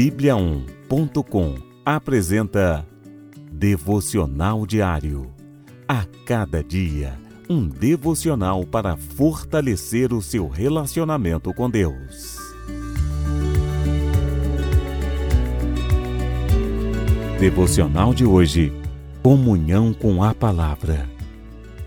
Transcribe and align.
Bíblia1.com 0.00 1.56
apresenta 1.84 2.86
Devocional 3.52 4.64
Diário. 4.64 5.30
A 5.86 6.06
cada 6.24 6.64
dia, 6.64 7.20
um 7.50 7.68
devocional 7.68 8.64
para 8.64 8.96
fortalecer 8.96 10.14
o 10.14 10.22
seu 10.22 10.48
relacionamento 10.48 11.52
com 11.52 11.68
Deus. 11.68 12.38
Devocional 17.38 18.14
de 18.14 18.24
hoje: 18.24 18.72
Comunhão 19.22 19.92
com 19.92 20.24
a 20.24 20.34
Palavra. 20.34 21.10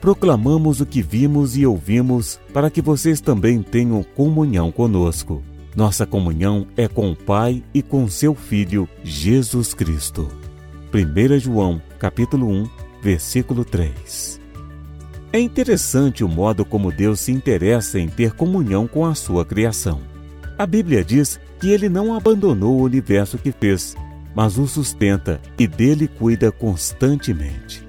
Proclamamos 0.00 0.80
o 0.80 0.86
que 0.86 1.02
vimos 1.02 1.56
e 1.56 1.66
ouvimos 1.66 2.38
para 2.54 2.70
que 2.70 2.80
vocês 2.80 3.20
também 3.20 3.64
tenham 3.64 4.04
comunhão 4.04 4.70
conosco. 4.70 5.42
Nossa 5.76 6.06
comunhão 6.06 6.66
é 6.74 6.88
com 6.88 7.10
o 7.10 7.14
Pai 7.14 7.62
e 7.74 7.82
com 7.82 8.08
seu 8.08 8.34
Filho, 8.34 8.88
Jesus 9.04 9.74
Cristo. 9.74 10.26
1 10.90 11.38
João, 11.38 11.82
capítulo 11.98 12.48
1, 12.48 12.70
versículo 13.02 13.62
3. 13.62 14.40
É 15.34 15.38
interessante 15.38 16.24
o 16.24 16.28
modo 16.28 16.64
como 16.64 16.90
Deus 16.90 17.20
se 17.20 17.30
interessa 17.30 18.00
em 18.00 18.08
ter 18.08 18.32
comunhão 18.32 18.88
com 18.88 19.04
a 19.04 19.14
sua 19.14 19.44
criação. 19.44 20.00
A 20.56 20.66
Bíblia 20.66 21.04
diz 21.04 21.38
que 21.60 21.68
ele 21.68 21.90
não 21.90 22.14
abandonou 22.14 22.78
o 22.78 22.84
universo 22.84 23.36
que 23.36 23.52
fez, 23.52 23.94
mas 24.34 24.56
o 24.56 24.66
sustenta 24.66 25.38
e 25.58 25.66
dele 25.66 26.08
cuida 26.08 26.50
constantemente. 26.50 27.86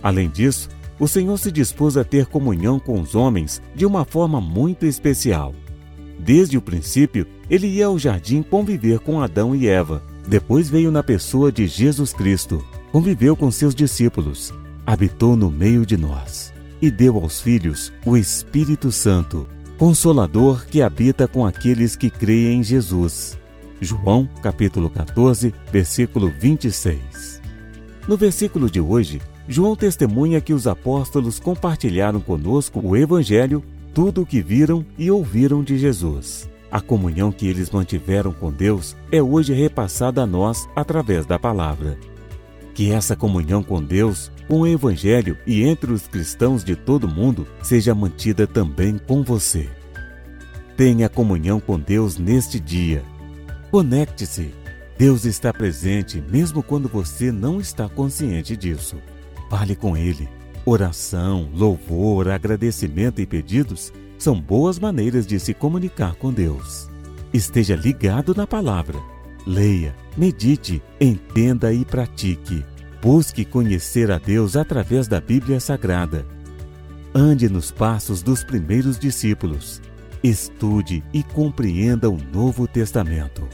Além 0.00 0.30
disso, 0.30 0.68
o 1.00 1.08
Senhor 1.08 1.36
se 1.36 1.50
dispôs 1.50 1.96
a 1.96 2.04
ter 2.04 2.26
comunhão 2.26 2.78
com 2.78 3.00
os 3.00 3.16
homens 3.16 3.60
de 3.74 3.84
uma 3.84 4.04
forma 4.04 4.40
muito 4.40 4.86
especial. 4.86 5.52
Desde 6.18 6.56
o 6.56 6.62
princípio, 6.62 7.26
ele 7.50 7.66
ia 7.66 7.86
ao 7.86 7.98
jardim 7.98 8.42
conviver 8.42 8.98
com 8.98 9.20
Adão 9.20 9.54
e 9.54 9.66
Eva. 9.66 10.02
Depois 10.26 10.70
veio 10.70 10.90
na 10.90 11.02
pessoa 11.02 11.52
de 11.52 11.66
Jesus 11.66 12.12
Cristo, 12.12 12.64
conviveu 12.90 13.36
com 13.36 13.50
seus 13.50 13.74
discípulos, 13.74 14.52
habitou 14.86 15.36
no 15.36 15.50
meio 15.50 15.84
de 15.84 15.96
nós 15.96 16.52
e 16.80 16.90
deu 16.90 17.16
aos 17.16 17.40
filhos 17.40 17.92
o 18.04 18.16
Espírito 18.16 18.90
Santo, 18.90 19.46
consolador 19.78 20.66
que 20.66 20.82
habita 20.82 21.26
com 21.26 21.44
aqueles 21.44 21.96
que 21.96 22.10
creem 22.10 22.60
em 22.60 22.62
Jesus. 22.62 23.38
João, 23.80 24.28
capítulo 24.42 24.88
14, 24.88 25.54
versículo 25.70 26.32
26. 26.40 27.42
No 28.08 28.16
versículo 28.16 28.70
de 28.70 28.80
hoje, 28.80 29.20
João 29.48 29.76
testemunha 29.76 30.40
que 30.40 30.54
os 30.54 30.66
apóstolos 30.66 31.38
compartilharam 31.38 32.20
conosco 32.20 32.80
o 32.82 32.96
Evangelho 32.96 33.62
tudo 33.94 34.22
o 34.22 34.26
que 34.26 34.42
viram 34.42 34.84
e 34.98 35.08
ouviram 35.08 35.62
de 35.62 35.78
Jesus. 35.78 36.50
A 36.68 36.80
comunhão 36.80 37.30
que 37.30 37.46
eles 37.46 37.70
mantiveram 37.70 38.32
com 38.32 38.50
Deus 38.50 38.96
é 39.12 39.22
hoje 39.22 39.54
repassada 39.54 40.22
a 40.22 40.26
nós 40.26 40.68
através 40.74 41.24
da 41.24 41.38
palavra. 41.38 41.96
Que 42.74 42.90
essa 42.90 43.14
comunhão 43.14 43.62
com 43.62 43.80
Deus, 43.80 44.32
com 44.48 44.62
o 44.62 44.66
Evangelho 44.66 45.38
e 45.46 45.62
entre 45.62 45.92
os 45.92 46.08
cristãos 46.08 46.64
de 46.64 46.74
todo 46.74 47.04
o 47.04 47.08
mundo 47.08 47.46
seja 47.62 47.94
mantida 47.94 48.48
também 48.48 48.98
com 48.98 49.22
você. 49.22 49.70
Tenha 50.76 51.08
comunhão 51.08 51.60
com 51.60 51.78
Deus 51.78 52.18
neste 52.18 52.58
dia. 52.58 53.04
Conecte-se. 53.70 54.52
Deus 54.98 55.24
está 55.24 55.52
presente 55.52 56.20
mesmo 56.28 56.64
quando 56.64 56.88
você 56.88 57.30
não 57.30 57.60
está 57.60 57.88
consciente 57.88 58.56
disso. 58.56 58.96
Fale 59.48 59.76
com 59.76 59.96
Ele 59.96 60.28
Oração, 60.66 61.50
louvor, 61.54 62.28
agradecimento 62.28 63.20
e 63.20 63.26
pedidos 63.26 63.92
são 64.16 64.40
boas 64.40 64.78
maneiras 64.78 65.26
de 65.26 65.38
se 65.38 65.52
comunicar 65.52 66.14
com 66.14 66.32
Deus. 66.32 66.88
Esteja 67.34 67.76
ligado 67.76 68.34
na 68.34 68.46
palavra. 68.46 68.98
Leia, 69.46 69.94
medite, 70.16 70.82
entenda 70.98 71.70
e 71.70 71.84
pratique. 71.84 72.64
Busque 73.02 73.44
conhecer 73.44 74.10
a 74.10 74.16
Deus 74.16 74.56
através 74.56 75.06
da 75.06 75.20
Bíblia 75.20 75.60
Sagrada. 75.60 76.24
Ande 77.14 77.46
nos 77.50 77.70
passos 77.70 78.22
dos 78.22 78.42
primeiros 78.42 78.98
discípulos. 78.98 79.82
Estude 80.22 81.04
e 81.12 81.22
compreenda 81.22 82.08
o 82.08 82.16
Novo 82.16 82.66
Testamento. 82.66 83.46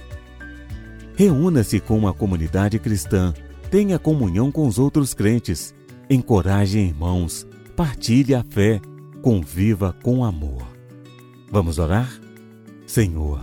Reúna-se 1.17 1.81
com 1.81 1.99
uma 1.99 2.15
comunidade 2.15 2.79
cristã. 2.79 3.35
Tenha 3.69 3.99
comunhão 3.99 4.53
com 4.53 4.65
os 4.69 4.79
outros 4.79 5.13
crentes 5.13 5.75
encoraje 6.11 6.81
irmãos, 6.81 7.47
partilhe 7.77 8.35
a 8.35 8.43
fé, 8.43 8.81
conviva 9.23 9.95
com 10.03 10.25
amor. 10.25 10.67
Vamos 11.53 11.79
orar? 11.79 12.11
Senhor, 12.85 13.41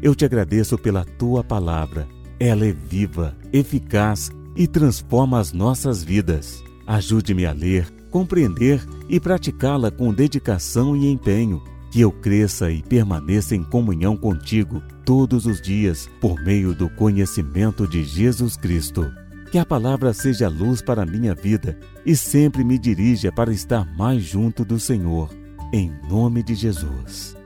eu 0.00 0.14
te 0.14 0.24
agradeço 0.24 0.78
pela 0.78 1.04
tua 1.04 1.44
palavra. 1.44 2.08
Ela 2.40 2.66
é 2.66 2.72
viva, 2.72 3.36
eficaz 3.52 4.30
e 4.56 4.66
transforma 4.66 5.38
as 5.38 5.52
nossas 5.52 6.02
vidas. 6.02 6.64
Ajude-me 6.86 7.44
a 7.44 7.52
ler, 7.52 7.86
compreender 8.10 8.82
e 9.10 9.20
praticá-la 9.20 9.90
com 9.90 10.12
dedicação 10.14 10.96
e 10.96 11.10
empenho. 11.10 11.62
Que 11.90 12.00
eu 12.00 12.10
cresça 12.10 12.70
e 12.70 12.82
permaneça 12.82 13.54
em 13.54 13.62
comunhão 13.62 14.16
contigo 14.16 14.82
todos 15.04 15.44
os 15.44 15.60
dias 15.60 16.08
por 16.20 16.42
meio 16.42 16.74
do 16.74 16.88
conhecimento 16.90 17.86
de 17.86 18.04
Jesus 18.04 18.56
Cristo. 18.56 19.06
Que 19.50 19.58
a 19.58 19.64
palavra 19.64 20.12
seja 20.12 20.48
luz 20.48 20.82
para 20.82 21.02
a 21.02 21.06
minha 21.06 21.34
vida 21.34 21.78
e 22.04 22.16
sempre 22.16 22.64
me 22.64 22.78
dirija 22.78 23.30
para 23.30 23.52
estar 23.52 23.86
mais 23.96 24.22
junto 24.22 24.64
do 24.64 24.78
Senhor. 24.78 25.30
Em 25.72 25.92
nome 26.08 26.42
de 26.42 26.54
Jesus. 26.54 27.36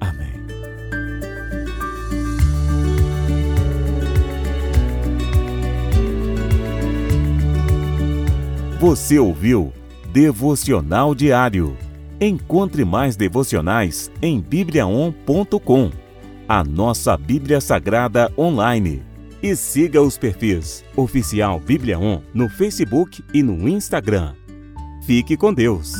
Amém. 0.00 0.34
Você 8.78 9.18
ouviu 9.18 9.72
Devocional 10.12 11.14
Diário. 11.14 11.76
Encontre 12.20 12.84
mais 12.84 13.16
devocionais 13.16 14.10
em 14.22 14.40
bibliaon.com, 14.40 15.90
a 16.48 16.64
nossa 16.64 17.16
Bíblia 17.16 17.60
Sagrada 17.60 18.32
online 18.38 19.05
e 19.42 19.54
siga 19.56 20.00
os 20.00 20.16
perfis 20.18 20.84
Oficial 20.96 21.60
Bíblia 21.60 21.98
On 21.98 22.22
no 22.32 22.48
Facebook 22.48 23.24
e 23.32 23.42
no 23.42 23.68
Instagram. 23.68 24.34
Fique 25.06 25.36
com 25.36 25.52
Deus! 25.52 25.92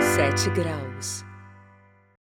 Sete 0.00 0.50
graus. 0.50 1.27